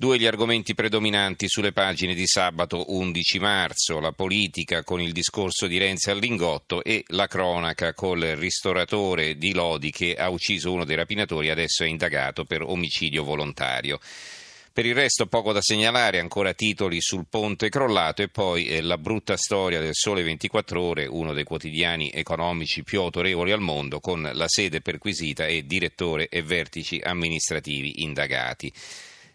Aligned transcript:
Due 0.00 0.18
gli 0.18 0.24
argomenti 0.24 0.72
predominanti 0.72 1.46
sulle 1.46 1.72
pagine 1.72 2.14
di 2.14 2.26
sabato 2.26 2.84
11 2.88 3.38
marzo, 3.38 4.00
la 4.00 4.12
politica 4.12 4.82
con 4.82 4.98
il 4.98 5.12
discorso 5.12 5.66
di 5.66 5.76
Renzi 5.76 6.08
al 6.08 6.16
Lingotto 6.16 6.82
e 6.82 7.04
la 7.08 7.26
cronaca 7.26 7.92
col 7.92 8.20
ristoratore 8.20 9.36
di 9.36 9.52
Lodi 9.52 9.90
che 9.90 10.14
ha 10.14 10.30
ucciso 10.30 10.72
uno 10.72 10.86
dei 10.86 10.96
rapinatori 10.96 11.48
e 11.48 11.50
adesso 11.50 11.84
è 11.84 11.86
indagato 11.86 12.46
per 12.46 12.62
omicidio 12.62 13.24
volontario. 13.24 14.00
Per 14.72 14.86
il 14.86 14.94
resto 14.94 15.26
poco 15.26 15.52
da 15.52 15.60
segnalare, 15.60 16.18
ancora 16.18 16.54
titoli 16.54 17.02
sul 17.02 17.26
ponte 17.28 17.68
crollato 17.68 18.22
e 18.22 18.28
poi 18.28 18.68
eh, 18.68 18.80
la 18.80 18.96
brutta 18.96 19.36
storia 19.36 19.80
del 19.80 19.92
Sole 19.92 20.22
24 20.22 20.80
Ore, 20.80 21.06
uno 21.08 21.34
dei 21.34 21.44
quotidiani 21.44 22.10
economici 22.10 22.84
più 22.84 23.00
autorevoli 23.00 23.52
al 23.52 23.60
mondo, 23.60 24.00
con 24.00 24.30
la 24.32 24.48
sede 24.48 24.80
perquisita 24.80 25.44
e 25.44 25.66
direttore 25.66 26.28
e 26.28 26.42
vertici 26.42 26.98
amministrativi 27.04 28.02
indagati 28.02 28.72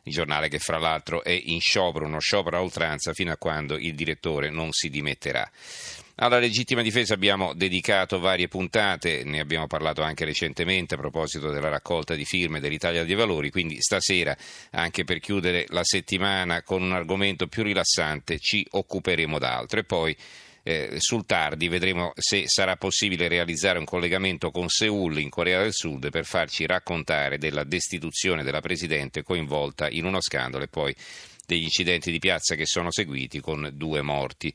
il 0.06 0.14
giornale 0.14 0.50
che 0.50 0.60
fra 0.60 0.78
l'altro 0.78 1.24
è 1.24 1.40
in 1.46 1.60
sciopero, 1.60 2.06
uno 2.06 2.20
sciopero 2.20 2.58
a 2.58 2.62
oltranza 2.62 3.14
fino 3.14 3.32
a 3.32 3.38
quando 3.38 3.78
il 3.78 3.96
direttore 3.96 4.50
non 4.50 4.72
si 4.72 4.90
dimetterà. 4.90 5.50
Alla 6.18 6.40
legittima 6.40 6.82
difesa 6.82 7.14
abbiamo 7.14 7.54
dedicato 7.54 8.20
varie 8.20 8.48
puntate, 8.48 9.24
ne 9.26 9.42
abbiamo 9.42 9.68
parlato 9.68 10.02
anche 10.02 10.24
recentemente 10.24 10.94
a 10.96 10.98
proposito 10.98 11.50
della 11.50 11.68
raccolta 11.68 12.16
di 12.16 12.24
firme 12.24 12.62
dell'Italia 12.62 13.04
dei 13.04 13.16
Valori, 13.16 13.50
quindi 13.50 13.82
stasera, 13.82 14.36
anche 14.72 15.04
per 15.04 15.20
chiudere 15.20 15.66
la 15.70 15.84
settimana 15.84 16.62
con 16.62 16.84
un 16.84 16.94
argomento 16.94 17.48
più 17.48 17.64
rilassante, 17.64 18.40
ci 18.40 18.66
occuperemo 18.70 19.38
d'altro. 19.40 19.80
E 19.80 19.84
poi 19.84 20.16
eh, 20.68 20.96
sul 20.98 21.28
tardi 21.28 21.68
vedremo 21.68 22.12
se 22.16 22.46
sarà 22.48 22.76
possibile 22.76 23.28
realizzare 23.28 23.78
un 23.78 23.86
collegamento 23.86 24.50
con 24.50 24.68
Seoul 24.68 25.20
in 25.20 25.30
Corea 25.30 25.62
del 25.62 25.74
Sud 25.74 26.10
per 26.10 26.26
farci 26.26 26.66
raccontare 26.66 27.38
della 27.38 27.64
destituzione 27.64 28.42
della 28.42 28.62
Presidente 28.62 29.22
coinvolta 29.22 29.88
in 29.88 30.06
uno 30.06 30.20
scandalo 30.22 30.64
e 30.64 30.68
poi 30.68 30.96
degli 31.46 31.62
incidenti 31.62 32.10
di 32.10 32.18
piazza 32.18 32.56
che 32.56 32.66
sono 32.66 32.92
seguiti 32.92 33.40
con 33.42 33.70
due 33.74 34.02
morti. 34.02 34.52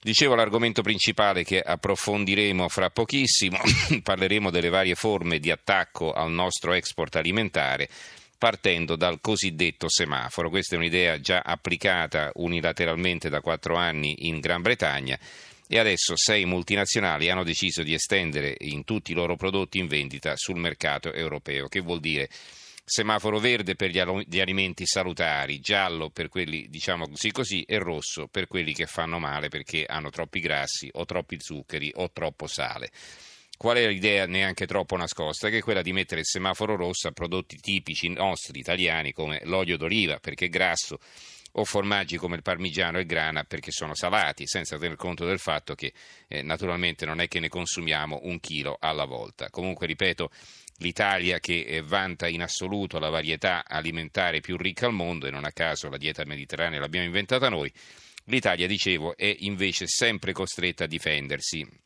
Dicevo 0.00 0.34
l'argomento 0.34 0.80
principale 0.80 1.44
che 1.44 1.60
approfondiremo 1.60 2.68
fra 2.70 2.88
pochissimo, 2.88 3.58
parleremo 4.02 4.48
delle 4.48 4.70
varie 4.70 4.94
forme 4.94 5.38
di 5.38 5.50
attacco 5.50 6.12
al 6.12 6.30
nostro 6.30 6.72
export 6.72 7.14
alimentare 7.16 7.90
partendo 8.42 8.96
dal 8.96 9.20
cosiddetto 9.20 9.88
semaforo. 9.88 10.50
Questa 10.50 10.74
è 10.74 10.78
un'idea 10.78 11.20
già 11.20 11.42
applicata 11.44 12.32
unilateralmente 12.34 13.28
da 13.28 13.40
quattro 13.40 13.76
anni 13.76 14.26
in 14.26 14.40
Gran 14.40 14.62
Bretagna 14.62 15.16
e 15.68 15.78
adesso 15.78 16.16
sei 16.16 16.44
multinazionali 16.44 17.30
hanno 17.30 17.44
deciso 17.44 17.84
di 17.84 17.94
estendere 17.94 18.56
in 18.58 18.82
tutti 18.82 19.12
i 19.12 19.14
loro 19.14 19.36
prodotti 19.36 19.78
in 19.78 19.86
vendita 19.86 20.32
sul 20.34 20.58
mercato 20.58 21.12
europeo, 21.12 21.68
che 21.68 21.78
vuol 21.78 22.00
dire 22.00 22.28
semaforo 22.84 23.38
verde 23.38 23.76
per 23.76 23.90
gli 23.90 24.40
alimenti 24.40 24.86
salutari, 24.86 25.60
giallo 25.60 26.10
per 26.10 26.28
quelli 26.28 26.66
diciamo 26.68 27.06
così 27.06 27.30
così 27.30 27.62
e 27.62 27.78
rosso 27.78 28.26
per 28.26 28.48
quelli 28.48 28.72
che 28.74 28.86
fanno 28.86 29.20
male 29.20 29.50
perché 29.50 29.84
hanno 29.86 30.10
troppi 30.10 30.40
grassi 30.40 30.88
o 30.94 31.04
troppi 31.04 31.36
zuccheri 31.38 31.92
o 31.94 32.10
troppo 32.10 32.48
sale. 32.48 32.90
Qual 33.62 33.76
è 33.76 33.86
l'idea 33.86 34.26
neanche 34.26 34.66
troppo 34.66 34.96
nascosta? 34.96 35.48
Che 35.48 35.58
è 35.58 35.62
quella 35.62 35.82
di 35.82 35.92
mettere 35.92 36.22
il 36.22 36.26
semaforo 36.26 36.74
rosso 36.74 37.06
a 37.06 37.12
prodotti 37.12 37.58
tipici 37.58 38.08
nostri 38.08 38.58
italiani 38.58 39.12
come 39.12 39.40
l'olio 39.44 39.76
d'oliva 39.76 40.18
perché 40.18 40.46
è 40.46 40.48
grasso 40.48 40.98
o 41.52 41.64
formaggi 41.64 42.16
come 42.16 42.34
il 42.34 42.42
parmigiano 42.42 42.98
e 42.98 43.02
il 43.02 43.06
grana 43.06 43.44
perché 43.44 43.70
sono 43.70 43.94
salati, 43.94 44.48
senza 44.48 44.78
tener 44.78 44.96
conto 44.96 45.24
del 45.24 45.38
fatto 45.38 45.76
che 45.76 45.92
eh, 46.26 46.42
naturalmente 46.42 47.06
non 47.06 47.20
è 47.20 47.28
che 47.28 47.38
ne 47.38 47.48
consumiamo 47.48 48.22
un 48.24 48.40
chilo 48.40 48.78
alla 48.80 49.04
volta. 49.04 49.48
Comunque, 49.48 49.86
ripeto, 49.86 50.32
l'Italia 50.78 51.38
che 51.38 51.60
eh, 51.60 51.82
vanta 51.82 52.26
in 52.26 52.42
assoluto 52.42 52.98
la 52.98 53.10
varietà 53.10 53.64
alimentare 53.64 54.40
più 54.40 54.56
ricca 54.56 54.86
al 54.86 54.92
mondo 54.92 55.28
e 55.28 55.30
non 55.30 55.44
a 55.44 55.52
caso 55.52 55.88
la 55.88 55.98
dieta 55.98 56.24
mediterranea 56.24 56.80
l'abbiamo 56.80 57.06
inventata 57.06 57.48
noi, 57.48 57.72
l'Italia, 58.24 58.66
dicevo, 58.66 59.16
è 59.16 59.32
invece 59.38 59.86
sempre 59.86 60.32
costretta 60.32 60.82
a 60.82 60.88
difendersi 60.88 61.81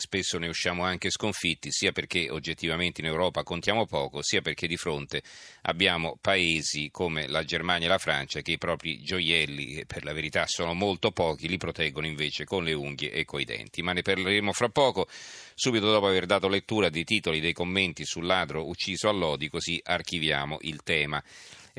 spesso 0.00 0.38
ne 0.38 0.48
usciamo 0.48 0.82
anche 0.82 1.10
sconfitti, 1.10 1.70
sia 1.70 1.92
perché 1.92 2.30
oggettivamente 2.30 3.00
in 3.00 3.06
Europa 3.06 3.42
contiamo 3.42 3.86
poco, 3.86 4.22
sia 4.22 4.40
perché 4.40 4.66
di 4.66 4.76
fronte 4.76 5.22
abbiamo 5.62 6.18
paesi 6.20 6.90
come 6.90 7.28
la 7.28 7.44
Germania 7.44 7.86
e 7.86 7.90
la 7.90 7.98
Francia 7.98 8.40
che 8.40 8.52
i 8.52 8.58
propri 8.58 9.02
gioielli, 9.02 9.74
che 9.74 9.86
per 9.86 10.04
la 10.04 10.12
verità 10.12 10.46
sono 10.46 10.74
molto 10.74 11.12
pochi, 11.12 11.48
li 11.48 11.58
proteggono 11.58 12.06
invece 12.06 12.44
con 12.44 12.64
le 12.64 12.72
unghie 12.72 13.12
e 13.12 13.24
coi 13.24 13.44
denti. 13.44 13.82
Ma 13.82 13.92
ne 13.92 14.02
parleremo 14.02 14.52
fra 14.52 14.70
poco, 14.70 15.06
subito 15.54 15.90
dopo 15.90 16.06
aver 16.06 16.26
dato 16.26 16.48
lettura 16.48 16.88
dei 16.88 17.04
titoli 17.04 17.38
dei 17.38 17.52
commenti 17.52 18.04
sul 18.04 18.26
ladro 18.26 18.66
ucciso 18.66 19.08
a 19.08 19.12
Lodi, 19.12 19.48
così 19.48 19.80
archiviamo 19.82 20.58
il 20.62 20.82
tema. 20.82 21.22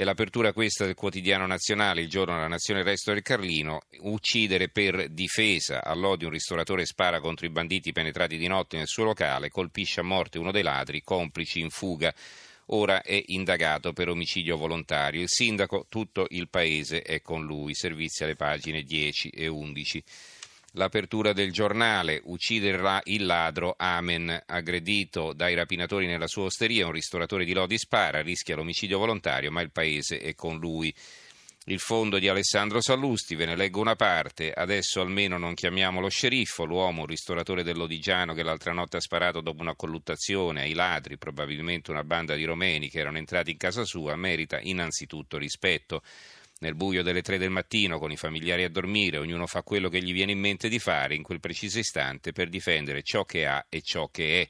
E 0.02 0.04
l'apertura 0.04 0.52
questa 0.52 0.86
del 0.86 0.96
quotidiano 0.96 1.46
nazionale, 1.46 2.02
il 2.02 2.10
giorno 2.10 2.34
della 2.34 2.48
nazione 2.48 2.82
resto 2.82 3.14
del 3.14 3.22
Carlino, 3.22 3.82
uccidere 4.00 4.68
per 4.68 5.10
difesa. 5.10 5.84
All'odio 5.84 6.26
un 6.26 6.34
ristoratore 6.34 6.88
spara 6.88 7.20
contro 7.20 7.46
i 7.46 7.52
banditi 7.52 7.92
penetrati 7.92 8.36
di 8.36 8.48
notte 8.48 8.78
nel 8.78 8.88
suo 8.88 9.04
locale, 9.04 9.52
colpisce 9.52 10.00
a 10.00 10.04
morte 10.04 10.40
uno 10.40 10.52
dei 10.52 10.64
ladri, 10.64 11.04
complici 11.04 11.60
in 11.60 11.70
fuga. 11.70 12.12
Ora 12.70 13.04
è 13.04 13.22
indagato 13.28 13.94
per 13.94 14.10
omicidio 14.10 14.58
volontario. 14.58 15.22
Il 15.22 15.30
sindaco, 15.30 15.86
tutto 15.88 16.26
il 16.30 16.50
paese 16.50 17.04
è 17.04 17.22
con 17.22 17.46
lui. 17.46 17.76
Servizi 17.76 18.24
alle 18.24 18.36
pagine 18.36 18.82
10 18.82 19.30
e 19.30 19.46
11. 19.46 20.04
L'apertura 20.76 21.34
del 21.34 21.52
giornale, 21.52 22.22
ucciderà 22.24 23.02
il 23.04 23.26
ladro, 23.26 23.76
amen, 23.78 24.44
aggredito 24.46 25.34
dai 25.34 25.54
rapinatori 25.54 26.08
nella 26.08 26.28
sua 26.28 26.46
osteria, 26.46 26.86
un 26.86 26.94
ristoratore 26.94 27.44
di 27.44 27.52
Lodi 27.52 27.78
spara, 27.78 28.22
rischia 28.22 28.56
l'omicidio 28.56 28.98
volontario, 28.98 29.52
ma 29.52 29.60
il 29.60 29.72
paese 29.72 30.20
è 30.20 30.34
con 30.34 30.58
lui. 30.60 30.96
Il 31.66 31.80
fondo 31.80 32.20
di 32.20 32.30
Alessandro 32.30 32.82
Sallusti, 32.82 33.36
ve 33.36 33.48
ne 33.48 33.58
leggo 33.58 33.82
una 33.82 33.98
parte, 33.98 34.54
adesso 34.54 35.02
almeno 35.02 35.38
non 35.38 35.56
chiamiamo 35.56 36.00
lo 36.00 36.08
sceriffo, 36.08 36.64
l'uomo, 36.64 37.02
un 37.02 37.08
ristoratore 37.08 37.64
dell'Odigiano 37.64 38.34
che 38.34 38.42
l'altra 38.42 38.72
notte 38.72 38.96
ha 38.96 39.02
sparato 39.02 39.42
dopo 39.42 39.62
una 39.62 39.76
colluttazione 39.76 40.62
ai 40.62 40.74
ladri, 40.74 41.18
probabilmente 41.18 41.92
una 41.92 42.06
banda 42.06 42.34
di 42.36 42.46
romeni 42.46 42.90
che 42.90 43.00
erano 43.00 43.18
entrati 43.18 43.52
in 43.52 43.58
casa 43.58 43.84
sua, 43.84 44.16
merita 44.16 44.58
innanzitutto 44.62 45.38
rispetto 45.38 46.02
nel 46.62 46.76
buio 46.76 47.02
delle 47.02 47.22
tre 47.22 47.38
del 47.38 47.50
mattino, 47.50 47.98
con 47.98 48.12
i 48.12 48.18
familiari 48.18 48.64
a 48.64 48.70
dormire, 48.70 49.18
ognuno 49.18 49.48
fa 49.48 49.64
quello 49.64 49.90
che 49.90 50.02
gli 50.02 50.14
viene 50.14 50.32
in 50.32 50.40
mente 50.40 50.70
di 50.70 50.78
fare 50.78 51.16
in 51.16 51.24
quel 51.24 51.40
preciso 51.40 51.80
istante 51.80 52.34
per 52.34 52.50
difendere 52.50 53.02
ciò 53.02 53.24
che 53.26 53.48
ha 53.48 53.66
e 53.68 53.82
ciò 53.82 54.10
che 54.10 54.42
è. 54.42 54.50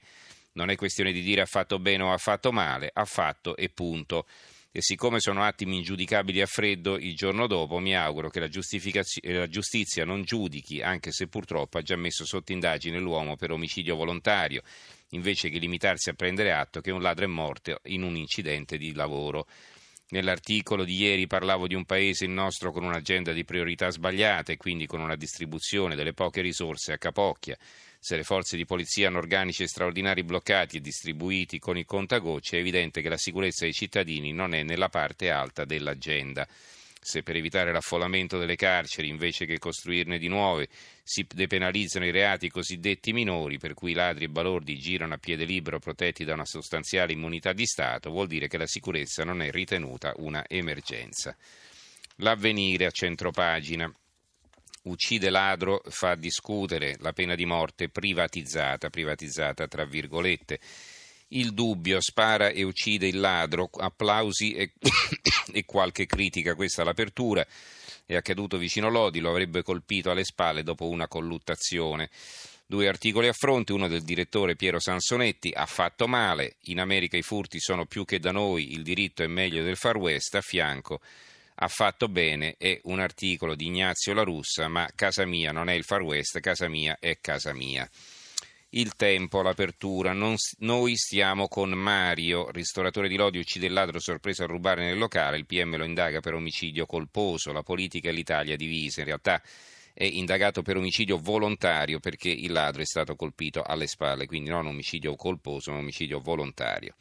Non 0.54 0.70
è 0.70 0.76
questione 0.76 1.14
di 1.14 1.22
dire 1.22 1.42
ha 1.42 1.46
fatto 1.46 1.80
bene 1.80 2.04
o 2.04 2.12
ha 2.12 2.18
fatto 2.18 2.52
male, 2.52 2.90
ha 2.94 3.06
fatto 3.06 3.56
e 3.56 3.70
punto. 3.70 4.28
E 4.74 4.82
siccome 4.82 5.22
sono 5.22 5.44
attimi 5.44 5.78
ingiudicabili 5.78 6.42
a 6.42 6.46
freddo, 6.46 6.98
il 6.98 7.16
giorno 7.16 7.48
dopo 7.48 7.80
mi 7.80 7.96
auguro 7.96 8.30
che 8.30 8.42
la, 8.42 8.50
la 9.22 9.48
giustizia 9.48 10.04
non 10.04 10.24
giudichi, 10.24 10.82
anche 10.82 11.14
se 11.14 11.28
purtroppo 11.28 11.78
ha 11.78 11.82
già 11.82 11.96
messo 11.96 12.26
sotto 12.26 12.52
indagine 12.52 13.00
l'uomo 13.00 13.38
per 13.38 13.52
omicidio 13.52 13.96
volontario, 13.96 14.64
invece 15.10 15.50
che 15.50 15.60
limitarsi 15.60 16.10
a 16.10 16.14
prendere 16.14 16.52
atto 16.52 16.82
che 16.82 16.92
un 16.92 17.02
ladro 17.02 17.24
è 17.24 17.30
morto 17.30 17.80
in 17.86 18.04
un 18.04 18.18
incidente 18.18 18.78
di 18.78 18.94
lavoro. 18.94 19.48
Nell'articolo 20.12 20.84
di 20.84 20.96
ieri 20.98 21.26
parlavo 21.26 21.68
di 21.68 21.74
un 21.74 21.86
paese, 21.86 22.26
il 22.26 22.32
nostro, 22.32 22.74
con 22.74 22.84
un'agenda 22.84 23.32
di 23.32 23.46
priorità 23.46 23.90
sbagliata 23.90 24.52
e 24.52 24.58
quindi 24.58 24.86
con 24.86 25.00
una 25.00 25.16
distribuzione 25.16 25.96
delle 25.96 26.12
poche 26.12 26.42
risorse 26.42 26.92
a 26.92 26.98
capocchia. 26.98 27.58
Se 27.98 28.18
le 28.18 28.24
forze 28.24 28.58
di 28.58 28.66
polizia 28.66 29.08
hanno 29.08 29.20
organici 29.20 29.66
straordinari 29.66 30.24
bloccati 30.24 30.78
e 30.78 30.82
distribuiti 30.82 31.60
con 31.60 31.78
il 31.78 31.86
contagocce, 31.86 32.58
è 32.58 32.60
evidente 32.60 33.02
che 33.02 33.08
la 33.08 33.16
sicurezza 33.16 33.64
dei 33.64 33.74
cittadini 33.74 34.34
non 34.34 34.54
è 34.54 34.64
nella 34.64 34.90
parte 34.90 35.30
alta 35.30 35.64
dell'agenda 35.64 36.46
se 37.04 37.24
per 37.24 37.36
evitare 37.36 37.72
l'affollamento 37.72 38.38
delle 38.38 38.56
carceri 38.56 39.08
invece 39.08 39.48
che 39.48 39.58
costruirne 39.58 40.20
di 40.20 40.28
nuove 40.28 40.70
si 41.02 41.26
depenalizzano 41.28 42.06
i 42.06 42.12
reati 42.12 42.48
cosiddetti 42.48 43.12
minori, 43.12 43.58
per 43.58 43.74
cui 43.74 43.94
ladri 43.94 44.26
e 44.26 44.30
balordi 44.30 44.78
girano 44.78 45.16
a 45.16 45.18
piede 45.18 45.44
libero 45.44 45.80
protetti 45.80 46.24
da 46.24 46.34
una 46.34 46.46
sostanziale 46.46 47.14
immunità 47.14 47.54
di 47.54 47.66
Stato, 47.66 48.12
vuol 48.12 48.28
dire 48.28 48.48
che 48.48 48.60
la 48.60 48.68
sicurezza 48.68 49.24
non 49.24 49.42
è 49.42 49.50
ritenuta 49.50 50.14
una 50.18 50.46
emergenza. 50.48 51.36
L'avvenire 52.18 52.86
a 52.86 52.92
centropagina. 52.92 53.92
Uccide 54.84 55.30
ladro, 55.30 55.82
fa 55.90 56.16
discutere 56.16 56.96
la 57.00 57.14
pena 57.14 57.36
di 57.36 57.46
morte 57.46 57.90
privatizzata, 57.90 58.90
privatizzata 58.90 59.68
tra 59.68 59.86
virgolette 59.86 60.60
il 61.32 61.54
dubbio, 61.54 62.02
spara 62.02 62.50
e 62.50 62.64
uccide 62.64 63.08
il 63.08 63.20
ladro, 63.20 63.70
applausi 63.78 64.54
e, 64.54 64.74
e 65.52 65.66
qualche 65.66 66.06
critica, 66.06 66.56
questa 66.56 66.82
è 66.82 66.86
l'apertura. 66.86 67.46
è 68.06 68.16
accaduto 68.16 68.58
vicino 68.58 68.90
Lodi, 68.90 69.20
lo 69.20 69.30
avrebbe 69.30 69.64
colpito 69.64 70.12
alle 70.12 70.24
spalle 70.24 70.64
dopo 70.64 70.88
una 70.88 71.08
colluttazione. 71.08 72.10
Due 72.66 72.88
articoli 72.88 73.28
a 73.28 73.34
fronte, 73.34 73.74
uno 73.74 73.88
del 73.88 74.02
direttore 74.02 74.56
Piero 74.56 74.80
Sansonetti, 74.80 75.52
ha 75.54 75.66
fatto 75.66 76.08
male, 76.08 76.56
in 76.66 76.80
America 76.80 77.18
i 77.18 77.22
furti 77.22 77.60
sono 77.60 77.86
più 77.86 78.06
che 78.06 78.20
da 78.20 78.32
noi, 78.32 78.74
il 78.74 78.84
diritto 78.84 79.24
è 79.24 79.28
meglio 79.28 79.64
del 79.64 79.76
Far 79.76 79.98
West, 79.98 80.36
a 80.36 80.42
fianco 80.42 81.02
ha 81.64 81.68
fatto 81.68 82.08
bene 82.08 82.56
e 82.58 82.82
un 82.86 83.00
articolo 83.00 83.54
di 83.54 83.68
Ignazio 83.68 84.14
La 84.14 84.24
Russa, 84.24 84.68
ma 84.68 84.90
casa 84.96 85.26
mia 85.26 85.52
non 85.52 85.70
è 85.70 85.74
il 85.74 85.84
Far 85.84 86.02
West, 86.02 86.40
casa 86.40 86.68
mia 86.68 86.98
è 87.00 87.20
casa 87.22 87.54
mia. 87.54 87.88
Il 88.74 88.96
tempo, 88.96 89.42
l'apertura, 89.42 90.14
non, 90.14 90.36
noi 90.60 90.96
stiamo 90.96 91.50
con 91.50 91.72
Mario, 91.72 92.50
ristoratore 92.52 93.10
di 93.10 93.18
Lodi, 93.18 93.38
uccide 93.38 93.66
il 93.66 93.74
ladro 93.74 94.00
sorpreso 94.00 94.44
a 94.44 94.48
rubare 94.48 94.86
nel 94.86 94.98
locale, 94.98 95.36
il 95.36 95.46
PM 95.46 95.76
lo 95.76 95.84
indaga 95.84 96.22
per 96.22 96.36
omicidio 96.36 96.86
colposo, 96.86 97.52
la 97.52 97.64
politica 97.64 98.08
e 98.08 98.14
l'Italia 98.14 98.56
divisa, 98.56 99.02
in 99.02 99.08
realtà 99.08 99.42
è 99.94 100.06
indagato 100.06 100.62
per 100.62 100.78
omicidio 100.78 101.18
volontario 101.18 102.00
perché 102.00 102.30
il 102.30 102.54
ladro 102.54 102.82
è 102.82 102.86
stato 102.86 103.18
colpito 103.18 103.62
alle 103.62 103.88
spalle, 103.88 104.26
quindi 104.26 104.50
non 104.50 104.66
omicidio 104.66 105.16
colposo, 105.16 105.74
ma 105.74 105.80
omicidio 105.80 106.22
volontario. 106.22 106.96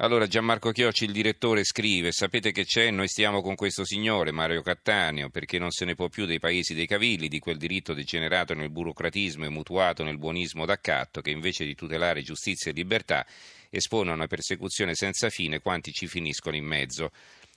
Allora 0.00 0.28
Gianmarco 0.28 0.70
Chiocci, 0.70 1.06
il 1.06 1.10
direttore, 1.10 1.64
scrive: 1.64 2.12
Sapete 2.12 2.52
che 2.52 2.64
c'è? 2.64 2.88
Noi 2.92 3.08
stiamo 3.08 3.42
con 3.42 3.56
questo 3.56 3.84
signore, 3.84 4.30
Mario 4.30 4.62
Cattaneo, 4.62 5.28
perché 5.28 5.58
non 5.58 5.72
se 5.72 5.84
ne 5.84 5.96
può 5.96 6.08
più 6.08 6.24
dei 6.24 6.38
paesi 6.38 6.72
dei 6.72 6.86
cavilli, 6.86 7.26
di 7.26 7.40
quel 7.40 7.56
diritto 7.56 7.94
degenerato 7.94 8.54
nel 8.54 8.70
burocratismo 8.70 9.44
e 9.44 9.48
mutuato 9.48 10.04
nel 10.04 10.16
buonismo 10.16 10.66
d'accatto, 10.66 11.20
che 11.20 11.30
invece 11.30 11.64
di 11.64 11.74
tutelare 11.74 12.22
giustizia 12.22 12.70
e 12.70 12.74
libertà 12.74 13.26
espone 13.70 14.12
a 14.12 14.14
una 14.14 14.28
persecuzione 14.28 14.94
senza 14.94 15.30
fine 15.30 15.58
quanti 15.58 15.90
ci 15.90 16.06
finiscono 16.06 16.54
in 16.54 16.64
mezzo. 16.64 17.10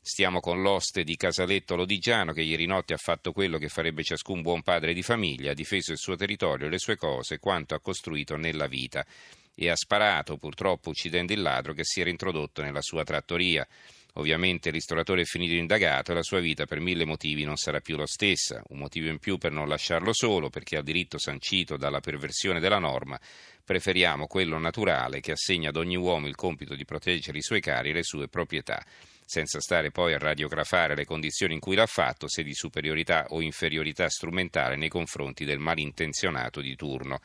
Stiamo 0.04 0.40
con 0.40 0.64
l'oste 0.64 1.04
di 1.04 1.16
Casaletto 1.16 1.76
Lodigiano 1.76 2.34
che 2.34 2.42
ieri 2.42 2.66
notte 2.66 2.96
ha 2.96 2.98
fatto 2.98 3.32
quello 3.32 3.60
che 3.60 3.70
farebbe 3.70 4.02
ciascun 4.02 4.42
buon 4.42 4.64
padre 4.64 4.96
di 4.96 5.04
famiglia, 5.04 5.52
ha 5.52 5.54
difeso 5.54 5.92
il 5.92 6.00
suo 6.00 6.16
territorio, 6.16 6.70
le 6.70 6.80
sue 6.80 6.96
cose, 6.96 7.38
quanto 7.38 7.76
ha 7.76 7.80
costruito 7.80 8.36
nella 8.36 8.66
vita 8.66 9.06
e 9.54 9.70
ha 9.70 9.76
sparato, 9.76 10.38
purtroppo 10.38 10.90
uccidendo 10.90 11.34
il 11.34 11.42
ladro 11.44 11.74
che 11.74 11.84
si 11.84 12.02
era 12.02 12.10
introdotto 12.10 12.64
nella 12.64 12.82
sua 12.82 13.04
trattoria. 13.04 13.66
Ovviamente 14.14 14.70
il 14.70 14.74
ristoratore 14.74 15.22
è 15.22 15.26
finito 15.26 15.54
indagato 15.54 16.12
e 16.12 16.16
la 16.16 16.24
sua 16.24 16.40
vita 16.40 16.66
per 16.66 16.80
mille 16.80 17.06
motivi 17.06 17.44
non 17.44 17.58
sarà 17.58 17.80
più 17.80 17.96
la 17.96 18.08
stessa. 18.08 18.64
Un 18.70 18.80
motivo 18.80 19.08
in 19.08 19.20
più 19.20 19.38
per 19.38 19.52
non 19.52 19.68
lasciarlo 19.68 20.14
solo, 20.14 20.50
perché 20.50 20.78
ha 20.78 20.82
diritto 20.82 21.20
sancito 21.20 21.78
dalla 21.78 22.00
perversione 22.00 22.60
della 22.60 22.80
norma. 22.80 23.20
Preferiamo 23.64 24.26
quello 24.26 24.58
naturale 24.58 25.20
che 25.20 25.32
assegna 25.32 25.70
ad 25.70 25.78
ogni 25.78 25.96
uomo 25.96 26.28
il 26.28 26.36
compito 26.36 26.76
di 26.76 26.86
proteggere 26.86 27.38
i 27.38 27.44
suoi 27.44 27.62
cari 27.62 27.92
e 27.92 27.94
le 27.94 28.04
sue 28.04 28.28
proprietà, 28.28 28.84
senza 29.32 29.62
stare 29.62 29.92
poi 29.92 30.14
a 30.14 30.18
radiografare 30.18 30.94
le 30.94 31.06
condizioni 31.06 31.54
in 31.54 31.62
cui 31.62 31.76
l'ha 31.76 31.86
fatto, 31.86 32.28
se 32.28 32.44
di 32.44 32.54
superiorità 32.54 33.28
o 33.30 33.40
inferiorità 33.42 34.10
strumentale 34.10 34.76
nei 34.76 34.90
confronti 34.90 35.46
del 35.46 35.58
malintenzionato 35.58 36.60
di 36.60 36.76
turno 36.76 37.22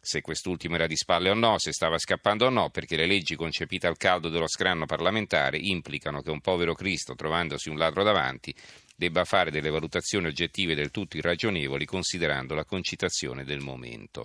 se 0.00 0.20
quest'ultimo 0.20 0.76
era 0.76 0.86
di 0.86 0.96
spalle 0.96 1.28
o 1.28 1.34
no, 1.34 1.58
se 1.58 1.72
stava 1.72 1.98
scappando 1.98 2.46
o 2.46 2.50
no, 2.50 2.70
perché 2.70 2.96
le 2.96 3.06
leggi 3.06 3.36
concepite 3.36 3.86
al 3.86 3.98
caldo 3.98 4.30
dello 4.30 4.48
scranno 4.48 4.86
parlamentare 4.86 5.58
implicano 5.58 6.22
che 6.22 6.30
un 6.30 6.40
povero 6.40 6.72
Cristo, 6.72 7.14
trovandosi 7.14 7.68
un 7.68 7.76
ladro 7.76 8.02
davanti, 8.04 8.54
debba 8.96 9.24
fare 9.24 9.50
delle 9.50 9.70
valutazioni 9.70 10.26
oggettive 10.26 10.74
del 10.74 10.90
tutto 10.90 11.18
irragionevoli 11.18 11.84
considerando 11.84 12.54
la 12.54 12.64
concitazione 12.64 13.44
del 13.44 13.60
momento. 13.60 14.24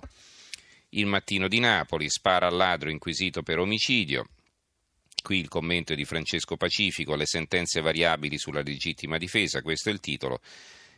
Il 0.90 1.06
mattino 1.06 1.48
di 1.48 1.58
Napoli 1.58 2.08
spara 2.08 2.46
al 2.46 2.56
ladro 2.56 2.88
inquisito 2.88 3.42
per 3.42 3.58
omicidio. 3.58 4.26
Qui 5.24 5.38
il 5.38 5.48
commento 5.48 5.94
di 5.94 6.04
Francesco 6.04 6.58
Pacifico, 6.58 7.16
le 7.16 7.24
sentenze 7.24 7.80
variabili 7.80 8.36
sulla 8.36 8.60
legittima 8.60 9.16
difesa, 9.16 9.62
questo 9.62 9.88
è 9.88 9.92
il 9.92 10.00
titolo 10.00 10.38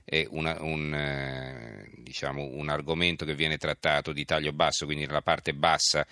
è 0.02 0.26
una, 0.30 0.56
un, 0.62 0.92
eh, 0.92 1.88
diciamo, 1.98 2.42
un 2.42 2.68
argomento 2.68 3.24
che 3.24 3.36
viene 3.36 3.56
trattato 3.56 4.12
di 4.12 4.24
taglio 4.24 4.52
basso, 4.52 4.84
quindi 4.84 5.06
nella 5.06 5.22
parte 5.22 5.54
bassa 5.54 6.04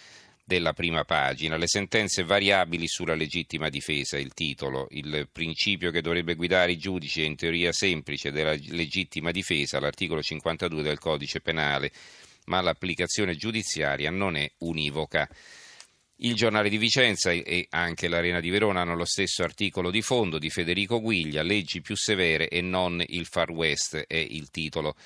della 0.44 0.72
prima 0.72 1.02
pagina. 1.02 1.56
Le 1.56 1.66
sentenze 1.66 2.22
variabili 2.22 2.87
sulla 2.87 3.16
legittima 3.16 3.69
difesa, 3.69 4.16
il 4.16 4.32
titolo, 4.32 4.87
il 4.90 5.28
principio 5.32 5.90
che 5.90 6.00
dovrebbe 6.00 6.37
guidare 6.37 6.70
i 6.70 6.78
giudici 6.78 7.22
è 7.22 7.25
in 7.25 7.34
teoria 7.34 7.72
semplice 7.72 8.31
della 8.31 8.55
legittima 8.69 9.32
difesa, 9.32 9.81
l'articolo 9.81 10.22
52 10.22 10.82
del 10.82 11.00
codice 11.00 11.40
penale, 11.40 11.90
ma 12.44 12.61
l'applicazione 12.61 13.34
giudiziaria 13.34 14.12
non 14.12 14.37
è 14.37 14.49
univoca. 14.58 15.28
Il 16.25 16.35
giornale 16.35 16.71
di 16.71 16.79
Vicenza 16.79 17.32
e 17.32 17.67
anche 17.69 18.09
l'Arena 18.09 18.41
di 18.41 18.49
Verona 18.49 18.81
hanno 18.81 18.97
lo 18.97 19.05
stesso 19.05 19.43
articolo 19.43 19.91
di 19.91 20.00
fondo 20.00 20.38
di 20.38 20.49
Federico 20.49 20.99
Guiglia, 20.99 21.43
leggi 21.43 21.82
più 21.82 21.94
severe 21.97 22.49
e 22.49 22.62
non 22.62 23.05
il 23.09 23.26
Far 23.26 23.50
West 23.50 24.06
è 24.06 24.17
il 24.17 24.49
titolo. 24.50 24.97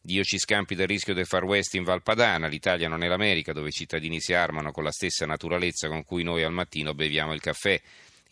Dio 0.00 0.24
ci 0.24 0.36
scampi 0.36 0.74
dal 0.74 0.88
rischio 0.88 1.14
del 1.14 1.26
Far 1.26 1.44
West 1.44 1.74
in 1.74 1.84
Valpadana, 1.84 2.48
l'Italia 2.48 2.88
non 2.88 3.04
è 3.04 3.06
l'America 3.06 3.52
dove 3.52 3.68
i 3.68 3.72
cittadini 3.72 4.20
si 4.20 4.32
armano 4.32 4.72
con 4.72 4.82
la 4.82 4.90
stessa 4.90 5.26
naturalezza 5.26 5.86
con 5.86 6.02
cui 6.02 6.24
noi 6.24 6.42
al 6.42 6.52
mattino 6.52 6.92
beviamo 6.92 7.34
il 7.34 7.40
caffè. 7.40 7.80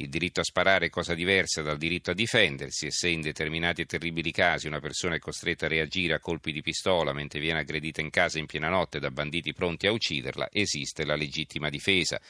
Il 0.03 0.09
diritto 0.09 0.41
a 0.41 0.45
sparare 0.45 0.87
è 0.87 0.91
cosa 0.91 1.15
diversa 1.15 1.63
dal 1.63 1.79
diritto 1.79 2.11
a 2.11 2.15
difendersi 2.15 2.87
e 2.87 2.91
se 2.91 3.09
in 3.09 3.21
determinati 3.21 3.83
e 3.83 3.87
terribili 3.87 4.33
casi 4.33 4.67
una 4.67 4.81
persona 4.81 5.15
è 5.15 5.21
costretta 5.21 5.67
a 5.67 5.69
reagire 5.69 6.15
a 6.15 6.19
colpi 6.19 6.51
di 6.51 6.61
pistola 6.61 7.13
mentre 7.13 7.39
viene 7.39 7.61
aggredita 7.61 8.01
in 8.01 8.11
casa 8.11 8.41
in 8.41 8.47
piena 8.47 8.69
notte 8.69 8.99
da 8.99 9.13
banditi 9.13 9.53
pronti 9.53 9.87
a 9.87 9.93
ucciderla, 9.93 10.49
esiste 10.51 11.05
la 11.05 11.15
legittima 11.15 11.71
difesa. 11.71 12.21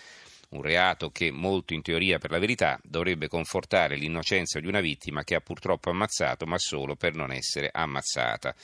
Un 0.51 0.61
reato 0.61 1.09
che, 1.09 1.31
molto 1.31 1.73
in 1.73 1.81
teoria 1.81 2.19
per 2.19 2.31
la 2.31 2.39
verità, 2.39 2.79
dovrebbe 2.85 3.27
confortare 3.27 3.97
l'innocenza 3.97 4.61
di 4.61 4.67
una 4.67 4.81
vittima 4.81 5.25
che 5.25 5.35
ha 5.35 5.41
purtroppo 5.41 5.89
ammazzato, 5.89 6.45
ma 6.45 6.59
solo 6.59 6.95
per 6.95 7.15
non 7.15 7.33
essere 7.33 7.71
ammazzata. 7.73 8.55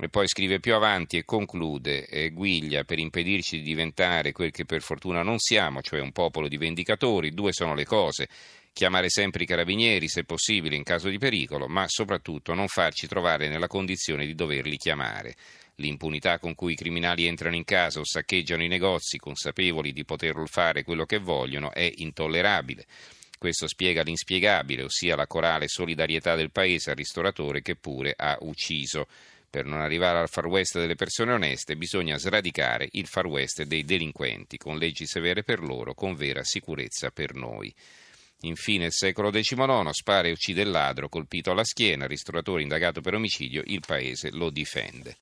E 0.00 0.08
poi 0.08 0.28
scrive 0.28 0.60
più 0.60 0.74
avanti 0.74 1.16
e 1.16 1.24
conclude, 1.24 2.06
eh, 2.06 2.30
Guiglia, 2.30 2.84
per 2.84 3.00
impedirci 3.00 3.56
di 3.56 3.64
diventare 3.64 4.30
quel 4.30 4.52
che 4.52 4.64
per 4.64 4.80
fortuna 4.80 5.24
non 5.24 5.40
siamo, 5.40 5.82
cioè 5.82 5.98
un 5.98 6.12
popolo 6.12 6.46
di 6.46 6.56
vendicatori, 6.56 7.34
due 7.34 7.52
sono 7.52 7.74
le 7.74 7.84
cose. 7.84 8.28
Chiamare 8.72 9.08
sempre 9.10 9.42
i 9.42 9.46
carabinieri, 9.46 10.06
se 10.06 10.22
possibile, 10.22 10.76
in 10.76 10.84
caso 10.84 11.08
di 11.08 11.18
pericolo, 11.18 11.66
ma 11.66 11.84
soprattutto 11.88 12.54
non 12.54 12.68
farci 12.68 13.08
trovare 13.08 13.48
nella 13.48 13.66
condizione 13.66 14.24
di 14.24 14.36
doverli 14.36 14.76
chiamare. 14.76 15.34
L'impunità 15.80 16.38
con 16.38 16.54
cui 16.54 16.74
i 16.74 16.76
criminali 16.76 17.26
entrano 17.26 17.56
in 17.56 17.64
casa 17.64 17.98
o 17.98 18.04
saccheggiano 18.04 18.62
i 18.62 18.68
negozi, 18.68 19.18
consapevoli 19.18 19.92
di 19.92 20.04
poter 20.04 20.40
fare 20.46 20.84
quello 20.84 21.06
che 21.06 21.18
vogliono, 21.18 21.72
è 21.72 21.90
intollerabile. 21.96 22.86
Questo 23.36 23.66
spiega 23.66 24.02
l'inspiegabile, 24.02 24.84
ossia 24.84 25.16
la 25.16 25.26
corale 25.26 25.66
solidarietà 25.66 26.36
del 26.36 26.52
paese 26.52 26.90
al 26.90 26.96
ristoratore 26.96 27.62
che 27.62 27.74
pure 27.74 28.14
ha 28.16 28.36
ucciso. 28.42 29.08
Per 29.50 29.64
non 29.64 29.80
arrivare 29.80 30.18
al 30.18 30.28
far 30.28 30.46
west 30.46 30.78
delle 30.78 30.94
persone 30.94 31.32
oneste 31.32 31.76
bisogna 31.76 32.18
sradicare 32.18 32.88
il 32.92 33.06
far 33.06 33.26
west 33.26 33.62
dei 33.62 33.82
delinquenti, 33.82 34.58
con 34.58 34.76
leggi 34.76 35.06
severe 35.06 35.42
per 35.42 35.60
loro, 35.60 35.94
con 35.94 36.14
vera 36.14 36.44
sicurezza 36.44 37.10
per 37.10 37.34
noi. 37.34 37.74
Infine, 38.42 38.86
il 38.86 38.92
secolo 38.92 39.30
XIX, 39.30 39.88
spara 39.90 40.28
e 40.28 40.32
uccide 40.32 40.62
il 40.62 40.70
ladro, 40.70 41.08
colpito 41.08 41.50
alla 41.50 41.64
schiena, 41.64 42.06
ristoratore 42.06 42.62
indagato 42.62 43.00
per 43.00 43.14
omicidio, 43.14 43.62
il 43.64 43.82
paese 43.84 44.30
lo 44.30 44.50
difende. 44.50 45.16